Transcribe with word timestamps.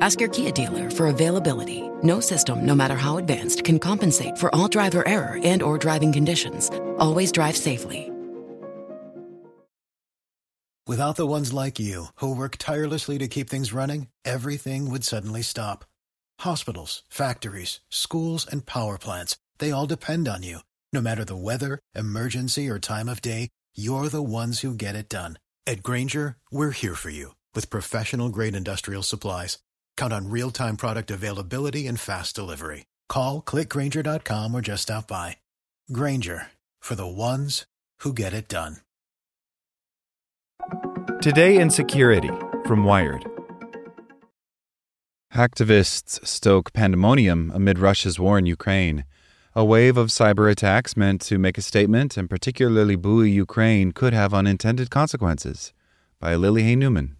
Ask 0.00 0.20
your 0.20 0.30
Kia 0.30 0.50
dealer 0.50 0.90
for 0.90 1.08
availability. 1.08 1.90
No 2.02 2.20
system, 2.20 2.64
no 2.64 2.74
matter 2.74 2.96
how 2.96 3.18
advanced, 3.18 3.64
can 3.64 3.78
compensate 3.78 4.38
for 4.38 4.54
all 4.54 4.68
driver 4.68 5.06
error 5.06 5.38
and 5.44 5.62
or 5.62 5.78
driving 5.78 6.12
conditions. 6.12 6.70
Always 6.98 7.32
drive 7.32 7.56
safely. 7.56 8.10
Without 10.86 11.14
the 11.14 11.26
ones 11.26 11.52
like 11.52 11.78
you, 11.78 12.06
who 12.16 12.34
work 12.34 12.56
tirelessly 12.56 13.16
to 13.18 13.28
keep 13.28 13.48
things 13.48 13.72
running, 13.72 14.08
everything 14.24 14.90
would 14.90 15.04
suddenly 15.04 15.42
stop. 15.42 15.84
Hospitals, 16.40 17.04
factories, 17.08 17.78
schools, 17.90 18.44
and 18.50 18.66
power 18.66 18.98
plants, 18.98 19.36
they 19.58 19.70
all 19.70 19.86
depend 19.86 20.26
on 20.26 20.42
you. 20.42 20.60
No 20.92 21.00
matter 21.00 21.24
the 21.24 21.36
weather, 21.36 21.78
emergency, 21.94 22.68
or 22.68 22.80
time 22.80 23.08
of 23.08 23.22
day, 23.22 23.50
you're 23.76 24.08
the 24.08 24.22
ones 24.22 24.60
who 24.60 24.74
get 24.74 24.96
it 24.96 25.08
done. 25.08 25.38
At 25.64 25.84
Grainger, 25.84 26.38
we're 26.50 26.72
here 26.72 26.96
for 26.96 27.10
you 27.10 27.36
with 27.54 27.70
professional 27.70 28.28
grade 28.30 28.56
industrial 28.56 29.04
supplies. 29.04 29.58
Count 30.00 30.14
on 30.14 30.30
real 30.30 30.50
time 30.50 30.78
product 30.78 31.10
availability 31.10 31.86
and 31.86 32.00
fast 32.00 32.34
delivery. 32.34 32.86
Call 33.10 33.42
clickgrainger.com 33.42 34.54
or 34.54 34.62
just 34.62 34.84
stop 34.84 35.06
by. 35.06 35.36
Grainger 35.92 36.46
for 36.80 36.94
the 36.94 37.06
ones 37.06 37.66
who 37.98 38.14
get 38.14 38.32
it 38.32 38.48
done. 38.48 38.78
Today 41.20 41.58
in 41.58 41.68
Security 41.68 42.30
from 42.66 42.84
Wired. 42.84 43.26
Hacktivists 45.34 46.26
stoke 46.26 46.72
pandemonium 46.72 47.52
amid 47.54 47.78
Russia's 47.78 48.18
war 48.18 48.38
in 48.38 48.46
Ukraine. 48.46 49.04
A 49.54 49.66
wave 49.66 49.98
of 49.98 50.08
cyber 50.08 50.50
attacks 50.50 50.96
meant 50.96 51.20
to 51.22 51.36
make 51.36 51.58
a 51.58 51.62
statement 51.62 52.16
and 52.16 52.30
particularly 52.30 52.96
buoy 52.96 53.30
Ukraine 53.30 53.92
could 53.92 54.14
have 54.14 54.32
unintended 54.32 54.88
consequences. 54.88 55.74
By 56.18 56.36
Lily 56.36 56.62
Hay 56.62 56.76
Newman. 56.76 57.16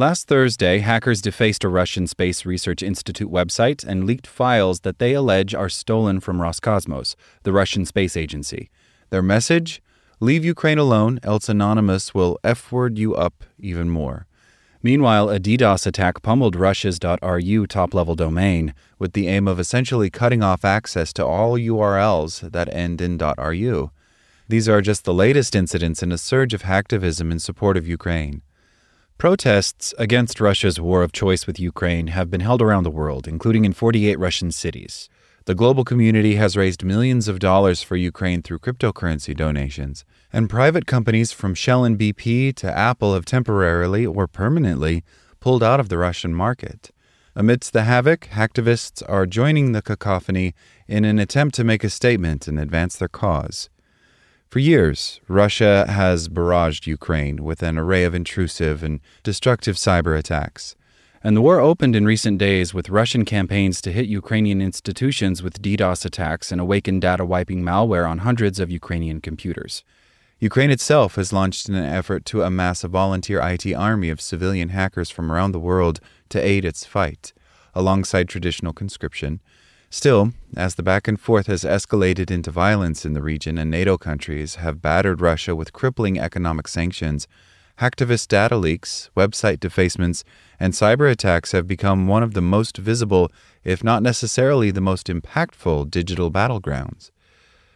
Last 0.00 0.28
Thursday, 0.28 0.78
hackers 0.78 1.20
defaced 1.20 1.62
a 1.62 1.68
Russian 1.68 2.06
Space 2.06 2.46
Research 2.46 2.82
Institute 2.82 3.30
website 3.30 3.86
and 3.86 4.06
leaked 4.06 4.26
files 4.26 4.80
that 4.80 4.98
they 4.98 5.12
allege 5.12 5.54
are 5.54 5.68
stolen 5.68 6.20
from 6.20 6.40
Roscosmos, 6.40 7.16
the 7.42 7.52
Russian 7.52 7.84
space 7.84 8.16
agency. 8.16 8.70
Their 9.10 9.20
message? 9.20 9.82
Leave 10.18 10.42
Ukraine 10.42 10.78
alone, 10.78 11.20
else 11.22 11.50
Anonymous 11.50 12.14
will 12.14 12.38
F 12.42 12.72
word 12.72 12.96
you 12.96 13.14
up 13.14 13.44
even 13.58 13.90
more. 13.90 14.26
Meanwhile, 14.82 15.28
a 15.28 15.38
DDoS 15.38 15.86
attack 15.86 16.22
pummeled 16.22 16.56
Russia's 16.56 16.98
.ru 17.04 17.66
top-level 17.66 18.14
domain 18.14 18.72
with 18.98 19.12
the 19.12 19.28
aim 19.28 19.46
of 19.46 19.60
essentially 19.60 20.08
cutting 20.08 20.42
off 20.42 20.64
access 20.64 21.12
to 21.12 21.26
all 21.26 21.58
URLs 21.58 22.50
that 22.52 22.72
end 22.72 23.02
in 23.02 23.18
.ru. 23.18 23.90
These 24.48 24.66
are 24.66 24.80
just 24.80 25.04
the 25.04 25.12
latest 25.12 25.54
incidents 25.54 26.02
in 26.02 26.10
a 26.10 26.16
surge 26.16 26.54
of 26.54 26.62
hacktivism 26.62 27.30
in 27.30 27.38
support 27.38 27.76
of 27.76 27.86
Ukraine. 27.86 28.40
Protests 29.20 29.92
against 29.98 30.40
Russia's 30.40 30.80
war 30.80 31.02
of 31.02 31.12
choice 31.12 31.46
with 31.46 31.60
Ukraine 31.60 32.06
have 32.06 32.30
been 32.30 32.40
held 32.40 32.62
around 32.62 32.84
the 32.84 32.90
world, 32.90 33.28
including 33.28 33.66
in 33.66 33.74
48 33.74 34.18
Russian 34.18 34.50
cities. 34.50 35.10
The 35.44 35.54
global 35.54 35.84
community 35.84 36.36
has 36.36 36.56
raised 36.56 36.82
millions 36.82 37.28
of 37.28 37.38
dollars 37.38 37.82
for 37.82 37.96
Ukraine 37.96 38.40
through 38.40 38.60
cryptocurrency 38.60 39.36
donations, 39.36 40.06
and 40.32 40.48
private 40.48 40.86
companies 40.86 41.32
from 41.32 41.54
Shell 41.54 41.84
and 41.84 41.98
BP 41.98 42.54
to 42.54 42.74
Apple 42.74 43.12
have 43.12 43.26
temporarily 43.26 44.06
or 44.06 44.26
permanently 44.26 45.04
pulled 45.38 45.62
out 45.62 45.80
of 45.80 45.90
the 45.90 45.98
Russian 45.98 46.34
market. 46.34 46.90
Amidst 47.36 47.74
the 47.74 47.82
havoc, 47.82 48.26
hacktivists 48.28 49.02
are 49.06 49.26
joining 49.26 49.72
the 49.72 49.82
cacophony 49.82 50.54
in 50.88 51.04
an 51.04 51.18
attempt 51.18 51.54
to 51.56 51.62
make 51.62 51.84
a 51.84 51.90
statement 51.90 52.48
and 52.48 52.58
advance 52.58 52.96
their 52.96 53.06
cause. 53.06 53.68
For 54.50 54.58
years, 54.58 55.20
Russia 55.28 55.86
has 55.88 56.28
barraged 56.28 56.84
Ukraine 56.84 57.44
with 57.44 57.62
an 57.62 57.78
array 57.78 58.02
of 58.02 58.16
intrusive 58.16 58.82
and 58.82 58.98
destructive 59.22 59.76
cyber 59.76 60.18
attacks. 60.18 60.74
And 61.22 61.36
the 61.36 61.40
war 61.40 61.60
opened 61.60 61.94
in 61.94 62.04
recent 62.04 62.38
days 62.38 62.74
with 62.74 62.88
Russian 62.88 63.24
campaigns 63.24 63.80
to 63.82 63.92
hit 63.92 64.06
Ukrainian 64.06 64.60
institutions 64.60 65.40
with 65.40 65.62
DDoS 65.62 66.04
attacks 66.04 66.50
and 66.50 66.60
awaken 66.60 66.98
data 66.98 67.24
wiping 67.24 67.62
malware 67.62 68.10
on 68.10 68.18
hundreds 68.18 68.58
of 68.58 68.72
Ukrainian 68.72 69.20
computers. 69.20 69.84
Ukraine 70.40 70.72
itself 70.72 71.14
has 71.14 71.32
launched 71.32 71.68
an 71.68 71.76
effort 71.76 72.24
to 72.24 72.42
amass 72.42 72.82
a 72.82 72.88
volunteer 72.88 73.40
IT 73.40 73.72
army 73.72 74.10
of 74.10 74.20
civilian 74.20 74.70
hackers 74.70 75.10
from 75.10 75.30
around 75.30 75.52
the 75.52 75.60
world 75.60 76.00
to 76.28 76.44
aid 76.44 76.64
its 76.64 76.84
fight, 76.84 77.32
alongside 77.72 78.28
traditional 78.28 78.72
conscription. 78.72 79.40
Still, 79.92 80.32
as 80.56 80.76
the 80.76 80.84
back 80.84 81.08
and 81.08 81.20
forth 81.20 81.48
has 81.48 81.64
escalated 81.64 82.30
into 82.30 82.52
violence 82.52 83.04
in 83.04 83.12
the 83.12 83.22
region 83.22 83.58
and 83.58 83.68
NATO 83.68 83.98
countries 83.98 84.54
have 84.56 84.80
battered 84.80 85.20
Russia 85.20 85.56
with 85.56 85.72
crippling 85.72 86.16
economic 86.16 86.68
sanctions, 86.68 87.26
hacktivist 87.80 88.28
data 88.28 88.56
leaks, 88.56 89.10
website 89.16 89.58
defacements, 89.58 90.22
and 90.60 90.74
cyber 90.74 91.10
attacks 91.10 91.50
have 91.50 91.66
become 91.66 92.06
one 92.06 92.22
of 92.22 92.34
the 92.34 92.40
most 92.40 92.76
visible, 92.76 93.32
if 93.64 93.82
not 93.82 94.00
necessarily 94.00 94.70
the 94.70 94.80
most 94.80 95.08
impactful, 95.08 95.90
digital 95.90 96.30
battlegrounds. 96.30 97.10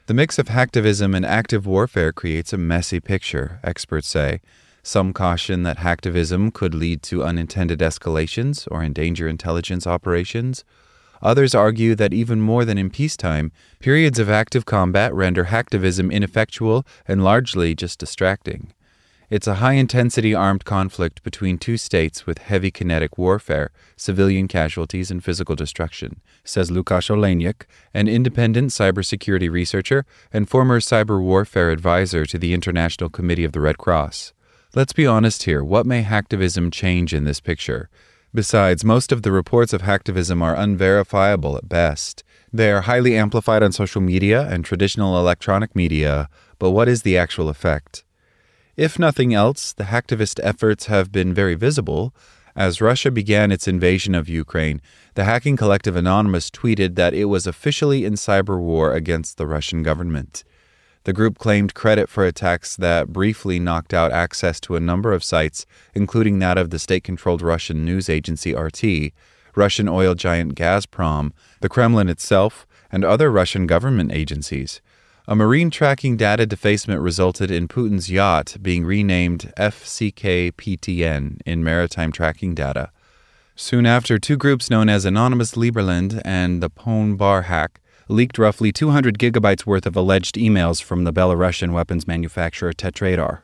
The 0.06 0.14
mix 0.14 0.38
of 0.38 0.46
hacktivism 0.46 1.16
and 1.16 1.26
active 1.26 1.66
warfare 1.66 2.12
creates 2.12 2.52
a 2.52 2.58
messy 2.58 3.00
picture, 3.00 3.58
experts 3.64 4.06
say. 4.06 4.40
Some 4.84 5.12
caution 5.12 5.64
that 5.64 5.78
hacktivism 5.78 6.52
could 6.52 6.74
lead 6.74 7.02
to 7.04 7.24
unintended 7.24 7.80
escalations 7.80 8.68
or 8.70 8.84
endanger 8.84 9.26
intelligence 9.26 9.84
operations. 9.84 10.62
Others 11.24 11.54
argue 11.54 11.94
that 11.94 12.12
even 12.12 12.40
more 12.42 12.66
than 12.66 12.76
in 12.76 12.90
peacetime, 12.90 13.50
periods 13.80 14.18
of 14.18 14.28
active 14.28 14.66
combat 14.66 15.12
render 15.14 15.46
hacktivism 15.46 16.12
ineffectual 16.12 16.86
and 17.08 17.24
largely 17.24 17.74
just 17.74 17.98
distracting. 17.98 18.74
It's 19.30 19.46
a 19.46 19.54
high 19.54 19.72
intensity 19.72 20.34
armed 20.34 20.66
conflict 20.66 21.22
between 21.22 21.56
two 21.56 21.78
states 21.78 22.26
with 22.26 22.38
heavy 22.38 22.70
kinetic 22.70 23.16
warfare, 23.16 23.70
civilian 23.96 24.48
casualties, 24.48 25.10
and 25.10 25.24
physical 25.24 25.56
destruction, 25.56 26.20
says 26.44 26.70
Lukasz 26.70 27.08
Olejnik, 27.08 27.62
an 27.94 28.06
independent 28.06 28.70
cybersecurity 28.70 29.50
researcher 29.50 30.04
and 30.30 30.48
former 30.48 30.78
cyber 30.78 31.22
warfare 31.22 31.70
advisor 31.70 32.26
to 32.26 32.36
the 32.36 32.52
International 32.52 33.08
Committee 33.08 33.44
of 33.44 33.52
the 33.52 33.60
Red 33.60 33.78
Cross. 33.78 34.34
Let's 34.74 34.92
be 34.92 35.06
honest 35.06 35.44
here 35.44 35.64
what 35.64 35.86
may 35.86 36.02
hacktivism 36.02 36.70
change 36.70 37.14
in 37.14 37.24
this 37.24 37.40
picture? 37.40 37.88
Besides, 38.34 38.84
most 38.84 39.12
of 39.12 39.22
the 39.22 39.30
reports 39.30 39.72
of 39.72 39.82
hacktivism 39.82 40.42
are 40.42 40.56
unverifiable 40.56 41.56
at 41.56 41.68
best. 41.68 42.24
They 42.52 42.72
are 42.72 42.80
highly 42.80 43.16
amplified 43.16 43.62
on 43.62 43.70
social 43.70 44.00
media 44.00 44.48
and 44.50 44.64
traditional 44.64 45.16
electronic 45.16 45.76
media, 45.76 46.28
but 46.58 46.72
what 46.72 46.88
is 46.88 47.02
the 47.02 47.16
actual 47.16 47.48
effect? 47.48 48.04
If 48.76 48.98
nothing 48.98 49.32
else, 49.32 49.72
the 49.72 49.84
hacktivist 49.84 50.40
efforts 50.42 50.86
have 50.86 51.12
been 51.12 51.32
very 51.32 51.54
visible. 51.54 52.12
As 52.56 52.80
Russia 52.80 53.12
began 53.12 53.52
its 53.52 53.68
invasion 53.68 54.16
of 54.16 54.28
Ukraine, 54.28 54.82
the 55.14 55.24
hacking 55.24 55.56
collective 55.56 55.94
Anonymous 55.94 56.50
tweeted 56.50 56.96
that 56.96 57.14
it 57.14 57.26
was 57.26 57.46
officially 57.46 58.04
in 58.04 58.14
cyber 58.14 58.58
war 58.58 58.94
against 58.94 59.36
the 59.36 59.46
Russian 59.46 59.84
government. 59.84 60.42
The 61.04 61.12
group 61.12 61.36
claimed 61.38 61.74
credit 61.74 62.08
for 62.08 62.24
attacks 62.24 62.76
that 62.76 63.12
briefly 63.12 63.58
knocked 63.58 63.92
out 63.92 64.10
access 64.10 64.58
to 64.60 64.74
a 64.74 64.80
number 64.80 65.12
of 65.12 65.22
sites, 65.22 65.66
including 65.94 66.38
that 66.38 66.56
of 66.56 66.70
the 66.70 66.78
state 66.78 67.04
controlled 67.04 67.42
Russian 67.42 67.84
news 67.84 68.08
agency 68.08 68.54
RT, 68.54 69.12
Russian 69.54 69.86
oil 69.86 70.14
giant 70.14 70.54
Gazprom, 70.54 71.32
the 71.60 71.68
Kremlin 71.68 72.08
itself, 72.08 72.66
and 72.90 73.04
other 73.04 73.30
Russian 73.30 73.66
government 73.66 74.12
agencies. 74.12 74.80
A 75.28 75.34
marine 75.34 75.70
tracking 75.70 76.16
data 76.16 76.46
defacement 76.46 77.00
resulted 77.00 77.50
in 77.50 77.68
Putin's 77.68 78.10
yacht 78.10 78.56
being 78.62 78.84
renamed 78.84 79.52
FCKPTN 79.58 81.40
in 81.44 81.64
maritime 81.64 82.12
tracking 82.12 82.54
data. 82.54 82.90
Soon 83.56 83.86
after, 83.86 84.18
two 84.18 84.36
groups 84.36 84.68
known 84.68 84.88
as 84.88 85.04
Anonymous 85.04 85.52
Liberland 85.52 86.20
and 86.24 86.62
the 86.62 86.70
Pwn 86.70 87.16
Bar 87.16 87.42
hack 87.42 87.80
leaked 88.08 88.38
roughly 88.38 88.72
200 88.72 89.18
gigabytes 89.18 89.66
worth 89.66 89.86
of 89.86 89.96
alleged 89.96 90.36
emails 90.36 90.82
from 90.82 91.04
the 91.04 91.12
Belarusian 91.12 91.72
weapons 91.72 92.06
manufacturer 92.06 92.72
Tetraedr. 92.72 93.40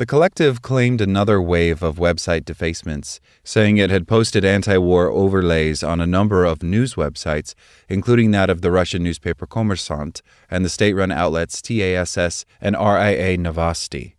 The 0.00 0.06
collective 0.06 0.62
claimed 0.62 1.02
another 1.02 1.42
wave 1.42 1.82
of 1.82 1.96
website 1.96 2.46
defacements, 2.46 3.20
saying 3.44 3.76
it 3.76 3.90
had 3.90 4.08
posted 4.08 4.46
anti 4.46 4.78
war 4.78 5.10
overlays 5.10 5.82
on 5.82 6.00
a 6.00 6.06
number 6.06 6.46
of 6.46 6.62
news 6.62 6.94
websites, 6.94 7.54
including 7.86 8.30
that 8.30 8.48
of 8.48 8.62
the 8.62 8.70
Russian 8.70 9.02
newspaper 9.02 9.46
Kommersant 9.46 10.22
and 10.50 10.64
the 10.64 10.70
state 10.70 10.94
run 10.94 11.12
outlets 11.12 11.60
TASS 11.60 12.46
and 12.62 12.76
RIA 12.76 13.36
Novosti. 13.36 14.14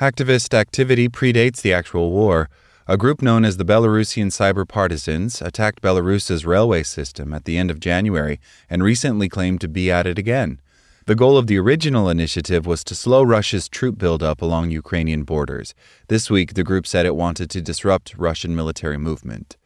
Hacktivist 0.00 0.54
activity 0.54 1.08
predates 1.08 1.60
the 1.60 1.72
actual 1.72 2.12
war. 2.12 2.48
A 2.88 2.96
group 2.96 3.20
known 3.20 3.44
as 3.44 3.56
the 3.56 3.64
Belarusian 3.64 4.28
Cyber 4.28 4.66
Partisans 4.66 5.42
attacked 5.42 5.82
Belarus's 5.82 6.46
railway 6.46 6.84
system 6.84 7.32
at 7.34 7.44
the 7.44 7.58
end 7.58 7.68
of 7.68 7.80
January 7.80 8.38
and 8.70 8.80
recently 8.80 9.28
claimed 9.28 9.60
to 9.62 9.68
be 9.68 9.90
at 9.90 10.06
it 10.06 10.20
again. 10.20 10.60
The 11.06 11.16
goal 11.16 11.36
of 11.36 11.48
the 11.48 11.58
original 11.58 12.08
initiative 12.08 12.64
was 12.64 12.84
to 12.84 12.94
slow 12.94 13.24
Russia's 13.24 13.68
troop 13.68 13.98
buildup 13.98 14.40
along 14.40 14.70
Ukrainian 14.70 15.24
borders. 15.24 15.74
This 16.06 16.30
week, 16.30 16.54
the 16.54 16.62
group 16.62 16.86
said 16.86 17.06
it 17.06 17.16
wanted 17.16 17.50
to 17.50 17.60
disrupt 17.60 18.14
Russian 18.16 18.54
military 18.54 18.98
movement. 18.98 19.56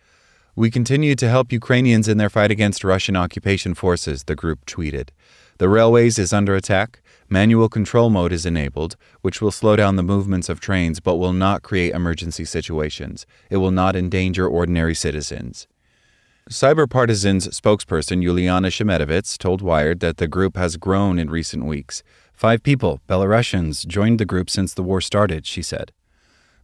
We 0.57 0.71
continue 0.71 1.15
to 1.17 1.29
help 1.29 1.53
Ukrainians 1.53 2.09
in 2.09 2.17
their 2.17 2.31
fight 2.31 2.51
against 2.51 2.85
Russian 2.85 3.17
occupation 3.17 3.75
forces, 3.75 4.25
the 4.25 4.35
group 4.35 4.65
tweeted. 4.65 5.11
The 5.59 5.69
railways 5.69 6.19
is 6.19 6.33
under 6.33 6.55
attack. 6.55 7.03
Manual 7.29 7.69
control 7.69 8.11
mode 8.11 8.33
is 8.33 8.47
enabled, 8.47 8.97
which 9.21 9.41
will 9.41 9.51
slow 9.51 9.77
down 9.77 9.97
the 9.97 10.03
movements 10.03 10.49
of 10.49 10.61
trains 10.61 11.01
but 11.01 11.17
will 11.17 11.33
not 11.33 11.63
create 11.63 11.95
emergency 11.95 12.45
situations. 12.45 13.27
It 13.51 13.59
will 13.59 13.71
not 13.71 13.95
endanger 13.95 14.49
ordinary 14.49 14.95
citizens. 14.95 15.69
Cyber 16.49 16.91
Partisans 16.91 17.47
spokesperson 17.49 18.25
Yuliana 18.25 18.71
Shemetovets 18.71 19.39
told 19.39 19.63
Wired 19.63 20.01
that 20.01 20.17
the 20.17 20.27
group 20.27 20.57
has 20.57 20.77
grown 20.77 21.19
in 21.19 21.31
recent 21.31 21.65
weeks. 21.65 22.03
Five 22.33 22.63
people, 22.63 23.01
Belarusians, 23.09 23.87
joined 23.87 24.19
the 24.19 24.25
group 24.25 24.51
since 24.51 24.75
the 24.75 24.83
war 24.83 25.01
started, 25.01 25.47
she 25.47 25.63
said. 25.63 25.93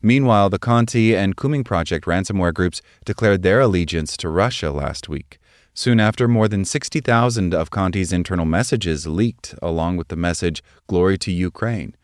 Meanwhile, 0.03 0.51
the 0.51 0.59
Conti 0.59 1.15
and 1.15 1.37
Cooming 1.37 1.65
Project 1.65 2.07
ransomware 2.07 2.53
groups 2.53 2.83
declared 3.05 3.43
their 3.43 3.61
allegiance 3.61 4.17
to 4.17 4.29
Russia 4.29 4.71
last 4.71 5.09
week. 5.09 5.39
Soon 5.79 6.01
after, 6.01 6.27
more 6.27 6.49
than 6.49 6.65
60,000 6.65 7.53
of 7.53 7.69
Conti's 7.69 8.11
internal 8.11 8.47
messages 8.47 9.07
leaked, 9.07 9.55
along 9.61 9.99
with 9.99 10.09
the 10.09 10.17
message, 10.17 10.63
Glory 10.87 11.19
to 11.19 11.31
Ukraine. 11.31 11.95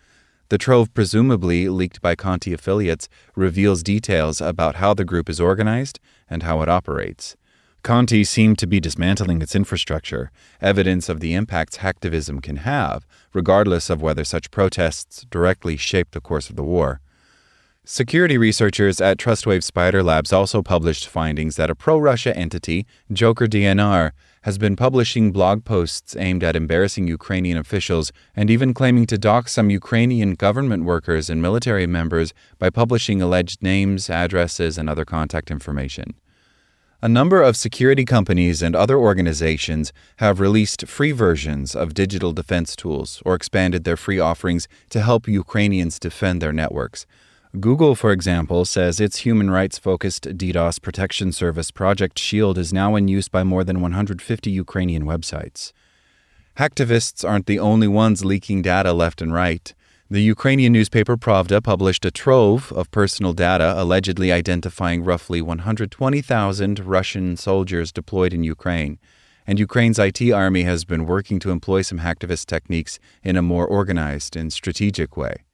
The 0.50 0.58
trove, 0.58 0.92
presumably 0.92 1.70
leaked 1.70 2.02
by 2.02 2.14
Conti 2.14 2.52
affiliates, 2.52 3.08
reveals 3.34 3.82
details 3.82 4.42
about 4.42 4.74
how 4.76 4.92
the 4.92 5.06
group 5.06 5.30
is 5.30 5.40
organized 5.40 6.00
and 6.28 6.42
how 6.42 6.60
it 6.60 6.68
operates. 6.68 7.34
Conti 7.82 8.24
seemed 8.24 8.58
to 8.58 8.66
be 8.66 8.78
dismantling 8.78 9.40
its 9.40 9.56
infrastructure, 9.56 10.30
evidence 10.60 11.08
of 11.08 11.20
the 11.20 11.32
impacts 11.32 11.78
hacktivism 11.78 12.42
can 12.42 12.56
have, 12.56 13.06
regardless 13.32 13.88
of 13.88 14.02
whether 14.02 14.22
such 14.22 14.50
protests 14.50 15.24
directly 15.30 15.78
shape 15.78 16.10
the 16.10 16.20
course 16.20 16.50
of 16.50 16.56
the 16.56 16.62
war. 16.62 17.00
Security 17.84 18.38
researchers 18.38 19.00
at 19.00 19.18
Trustwave 19.18 19.64
Spider 19.64 20.04
Labs 20.04 20.32
also 20.32 20.62
published 20.62 21.08
findings 21.08 21.56
that 21.56 21.68
a 21.68 21.74
pro 21.74 21.98
Russia 21.98 22.34
entity, 22.36 22.86
Joker 23.12 23.48
DNR, 23.48 24.12
has 24.42 24.56
been 24.56 24.76
publishing 24.76 25.32
blog 25.32 25.64
posts 25.64 26.14
aimed 26.14 26.44
at 26.44 26.54
embarrassing 26.54 27.08
Ukrainian 27.08 27.58
officials 27.58 28.12
and 28.36 28.50
even 28.50 28.72
claiming 28.72 29.04
to 29.06 29.18
dox 29.18 29.50
some 29.50 29.68
Ukrainian 29.68 30.34
government 30.34 30.84
workers 30.84 31.28
and 31.28 31.42
military 31.42 31.88
members 31.88 32.32
by 32.56 32.70
publishing 32.70 33.20
alleged 33.20 33.64
names, 33.64 34.08
addresses, 34.08 34.78
and 34.78 34.88
other 34.88 35.04
contact 35.04 35.50
information. 35.50 36.14
A 37.02 37.08
number 37.08 37.42
of 37.42 37.56
security 37.56 38.04
companies 38.04 38.62
and 38.62 38.76
other 38.76 38.96
organizations 38.96 39.92
have 40.18 40.38
released 40.38 40.86
free 40.86 41.10
versions 41.10 41.74
of 41.74 41.94
digital 41.94 42.32
defense 42.32 42.76
tools 42.76 43.20
or 43.26 43.34
expanded 43.34 43.82
their 43.82 43.96
free 43.96 44.20
offerings 44.20 44.68
to 44.90 45.02
help 45.02 45.26
Ukrainians 45.26 45.98
defend 45.98 46.40
their 46.40 46.52
networks. 46.52 47.06
Google, 47.60 47.94
for 47.94 48.12
example, 48.12 48.64
says 48.64 48.98
its 48.98 49.18
human 49.18 49.50
rights 49.50 49.76
focused 49.76 50.24
DDoS 50.24 50.80
protection 50.80 51.32
service 51.32 51.70
Project 51.70 52.18
Shield 52.18 52.56
is 52.56 52.72
now 52.72 52.96
in 52.96 53.08
use 53.08 53.28
by 53.28 53.44
more 53.44 53.62
than 53.62 53.82
150 53.82 54.50
Ukrainian 54.50 55.04
websites. 55.04 55.74
Hacktivists 56.56 57.28
aren't 57.28 57.44
the 57.44 57.58
only 57.58 57.88
ones 57.88 58.24
leaking 58.24 58.62
data 58.62 58.94
left 58.94 59.20
and 59.20 59.34
right. 59.34 59.74
The 60.10 60.22
Ukrainian 60.22 60.72
newspaper 60.72 61.18
Pravda 61.18 61.62
published 61.62 62.06
a 62.06 62.10
trove 62.10 62.72
of 62.72 62.90
personal 62.90 63.34
data 63.34 63.74
allegedly 63.76 64.32
identifying 64.32 65.04
roughly 65.04 65.42
120,000 65.42 66.80
Russian 66.80 67.36
soldiers 67.36 67.92
deployed 67.92 68.32
in 68.32 68.44
Ukraine, 68.44 68.98
and 69.46 69.58
Ukraine's 69.58 69.98
IT 69.98 70.22
army 70.32 70.62
has 70.62 70.86
been 70.86 71.04
working 71.04 71.38
to 71.40 71.50
employ 71.50 71.82
some 71.82 71.98
hacktivist 71.98 72.46
techniques 72.46 72.98
in 73.22 73.36
a 73.36 73.42
more 73.42 73.66
organized 73.66 74.36
and 74.36 74.50
strategic 74.50 75.18
way. 75.18 75.44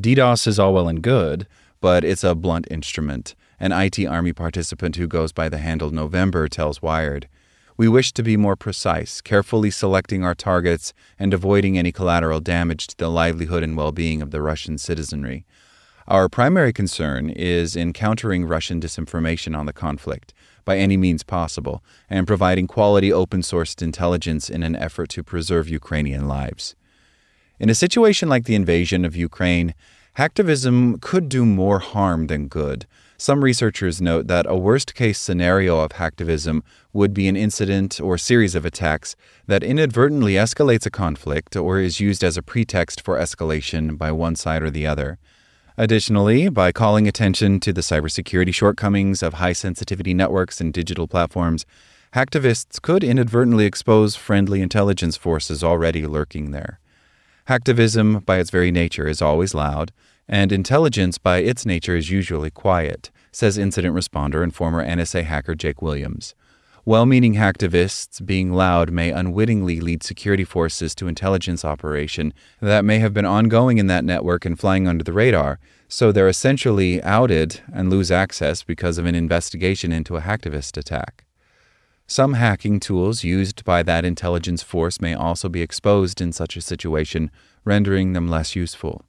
DDoS 0.00 0.46
is 0.46 0.58
all 0.58 0.72
well 0.72 0.88
and 0.88 1.02
good, 1.02 1.46
but 1.80 2.02
it's 2.02 2.24
a 2.24 2.34
blunt 2.34 2.66
instrument. 2.70 3.34
An 3.60 3.72
IT 3.72 4.06
army 4.06 4.32
participant 4.32 4.96
who 4.96 5.06
goes 5.06 5.32
by 5.32 5.50
the 5.50 5.58
handle 5.58 5.90
November 5.90 6.48
tells 6.48 6.80
Wired. 6.80 7.28
We 7.76 7.88
wish 7.88 8.12
to 8.12 8.22
be 8.22 8.38
more 8.38 8.56
precise, 8.56 9.20
carefully 9.20 9.70
selecting 9.70 10.24
our 10.24 10.34
targets 10.34 10.94
and 11.18 11.34
avoiding 11.34 11.76
any 11.76 11.92
collateral 11.92 12.40
damage 12.40 12.86
to 12.86 12.96
the 12.96 13.10
livelihood 13.10 13.62
and 13.62 13.76
well 13.76 13.92
being 13.92 14.22
of 14.22 14.30
the 14.30 14.40
Russian 14.40 14.78
citizenry. 14.78 15.44
Our 16.08 16.28
primary 16.28 16.72
concern 16.72 17.28
is 17.28 17.76
in 17.76 17.92
countering 17.92 18.46
Russian 18.46 18.80
disinformation 18.80 19.56
on 19.56 19.66
the 19.66 19.72
conflict 19.72 20.32
by 20.64 20.78
any 20.78 20.96
means 20.96 21.22
possible 21.22 21.84
and 22.08 22.26
providing 22.26 22.66
quality 22.66 23.12
open 23.12 23.42
sourced 23.42 23.82
intelligence 23.82 24.48
in 24.48 24.62
an 24.62 24.74
effort 24.74 25.10
to 25.10 25.22
preserve 25.22 25.68
Ukrainian 25.68 26.26
lives. 26.26 26.74
In 27.58 27.70
a 27.70 27.74
situation 27.74 28.28
like 28.28 28.44
the 28.44 28.54
invasion 28.54 29.04
of 29.04 29.14
Ukraine, 29.14 29.74
hacktivism 30.18 31.00
could 31.00 31.28
do 31.28 31.46
more 31.46 31.78
harm 31.78 32.26
than 32.26 32.48
good. 32.48 32.86
Some 33.16 33.44
researchers 33.44 34.02
note 34.02 34.26
that 34.26 34.46
a 34.48 34.56
worst 34.56 34.96
case 34.96 35.18
scenario 35.18 35.78
of 35.78 35.92
hacktivism 35.92 36.62
would 36.92 37.14
be 37.14 37.28
an 37.28 37.36
incident 37.36 38.00
or 38.00 38.18
series 38.18 38.56
of 38.56 38.64
attacks 38.64 39.14
that 39.46 39.62
inadvertently 39.62 40.34
escalates 40.34 40.86
a 40.86 40.90
conflict 40.90 41.54
or 41.54 41.78
is 41.78 42.00
used 42.00 42.24
as 42.24 42.36
a 42.36 42.42
pretext 42.42 43.00
for 43.00 43.16
escalation 43.16 43.96
by 43.96 44.10
one 44.10 44.34
side 44.34 44.62
or 44.62 44.70
the 44.70 44.88
other. 44.88 45.18
Additionally, 45.78 46.48
by 46.48 46.72
calling 46.72 47.06
attention 47.06 47.60
to 47.60 47.72
the 47.72 47.80
cybersecurity 47.80 48.52
shortcomings 48.52 49.22
of 49.22 49.34
high 49.34 49.54
sensitivity 49.54 50.12
networks 50.12 50.60
and 50.60 50.72
digital 50.72 51.06
platforms, 51.06 51.64
hacktivists 52.14 52.82
could 52.82 53.04
inadvertently 53.04 53.64
expose 53.64 54.16
friendly 54.16 54.60
intelligence 54.60 55.16
forces 55.16 55.62
already 55.62 56.06
lurking 56.06 56.50
there. 56.50 56.80
Hacktivism, 57.48 58.24
by 58.24 58.38
its 58.38 58.50
very 58.50 58.70
nature, 58.70 59.08
is 59.08 59.20
always 59.20 59.52
loud, 59.52 59.90
and 60.28 60.52
intelligence, 60.52 61.18
by 61.18 61.38
its 61.38 61.66
nature, 61.66 61.96
is 61.96 62.08
usually 62.08 62.50
quiet, 62.50 63.10
says 63.32 63.58
incident 63.58 63.96
responder 63.96 64.44
and 64.44 64.54
former 64.54 64.84
NSA 64.84 65.24
hacker 65.24 65.56
Jake 65.56 65.82
Williams. 65.82 66.36
Well 66.84 67.04
meaning 67.06 67.34
hacktivists 67.34 68.24
being 68.24 68.52
loud 68.52 68.90
may 68.90 69.10
unwittingly 69.10 69.80
lead 69.80 70.02
security 70.02 70.44
forces 70.44 70.94
to 70.96 71.06
intelligence 71.06 71.64
operation 71.64 72.32
that 72.60 72.84
may 72.84 72.98
have 72.98 73.14
been 73.14 73.24
ongoing 73.24 73.78
in 73.78 73.86
that 73.86 74.04
network 74.04 74.44
and 74.44 74.58
flying 74.58 74.86
under 74.86 75.04
the 75.04 75.12
radar, 75.12 75.58
so 75.88 76.10
they're 76.10 76.28
essentially 76.28 77.02
outed 77.02 77.60
and 77.72 77.90
lose 77.90 78.10
access 78.10 78.62
because 78.62 78.98
of 78.98 79.06
an 79.06 79.14
investigation 79.14 79.92
into 79.92 80.16
a 80.16 80.20
hacktivist 80.20 80.76
attack. 80.76 81.24
Some 82.06 82.34
hacking 82.34 82.80
tools 82.80 83.24
used 83.24 83.64
by 83.64 83.82
that 83.84 84.04
intelligence 84.04 84.62
force 84.62 85.00
may 85.00 85.14
also 85.14 85.48
be 85.48 85.62
exposed 85.62 86.20
in 86.20 86.32
such 86.32 86.56
a 86.56 86.60
situation, 86.60 87.30
rendering 87.64 88.12
them 88.12 88.28
less 88.28 88.54
useful. 88.54 89.04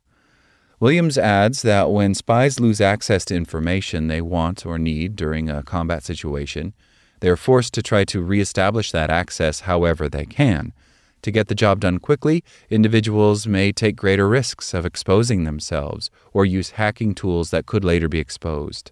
Williams 0.79 1.17
adds 1.17 1.61
that 1.61 1.91
when 1.91 2.13
spies 2.13 2.59
lose 2.59 2.81
access 2.81 3.23
to 3.25 3.35
information 3.35 4.07
they 4.07 4.21
want 4.21 4.65
or 4.65 4.77
need 4.77 5.15
during 5.15 5.49
a 5.49 5.63
combat 5.63 6.03
situation, 6.03 6.73
they 7.19 7.29
are 7.29 7.37
forced 7.37 7.73
to 7.73 7.81
try 7.81 8.03
to 8.03 8.21
reestablish 8.21 8.91
that 8.91 9.09
access 9.09 9.61
however 9.61 10.09
they 10.09 10.25
can. 10.25 10.73
To 11.21 11.31
get 11.31 11.47
the 11.47 11.55
job 11.55 11.79
done 11.79 11.99
quickly, 11.99 12.43
individuals 12.69 13.47
may 13.47 13.71
take 13.71 13.95
greater 13.95 14.27
risks 14.27 14.73
of 14.73 14.85
exposing 14.85 15.45
themselves 15.45 16.09
or 16.33 16.45
use 16.45 16.71
hacking 16.71 17.15
tools 17.15 17.49
that 17.51 17.65
could 17.65 17.85
later 17.85 18.09
be 18.09 18.19
exposed. 18.19 18.91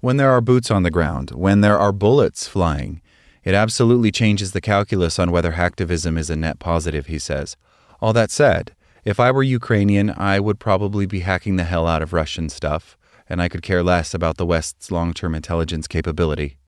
When 0.00 0.18
there 0.18 0.30
are 0.30 0.42
boots 0.42 0.70
on 0.70 0.82
the 0.82 0.90
ground, 0.90 1.30
when 1.30 1.62
there 1.62 1.78
are 1.78 1.92
bullets 1.92 2.46
flying, 2.46 3.00
it 3.44 3.54
absolutely 3.54 4.10
changes 4.10 4.52
the 4.52 4.60
calculus 4.60 5.18
on 5.18 5.30
whether 5.30 5.52
hacktivism 5.52 6.18
is 6.18 6.28
a 6.30 6.36
net 6.36 6.58
positive, 6.58 7.06
he 7.06 7.18
says. 7.18 7.56
All 8.00 8.12
that 8.12 8.30
said, 8.30 8.74
if 9.04 9.18
I 9.18 9.30
were 9.30 9.42
Ukrainian, 9.42 10.10
I 10.10 10.38
would 10.40 10.58
probably 10.58 11.06
be 11.06 11.20
hacking 11.20 11.56
the 11.56 11.64
hell 11.64 11.86
out 11.86 12.02
of 12.02 12.12
Russian 12.12 12.50
stuff, 12.50 12.98
and 13.28 13.40
I 13.40 13.48
could 13.48 13.62
care 13.62 13.82
less 13.82 14.12
about 14.12 14.36
the 14.36 14.44
West's 14.44 14.90
long 14.90 15.14
term 15.14 15.34
intelligence 15.34 15.86
capability. 15.86 16.58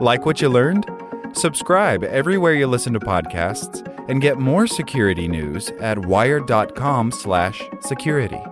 Like 0.00 0.26
what 0.26 0.42
you 0.42 0.48
learned? 0.48 0.84
Subscribe 1.32 2.02
everywhere 2.04 2.54
you 2.54 2.66
listen 2.66 2.92
to 2.92 3.00
podcasts 3.00 3.88
and 4.08 4.20
get 4.20 4.38
more 4.38 4.66
security 4.66 5.28
news 5.28 5.70
at 5.80 6.04
wired.com/security. 6.06 8.51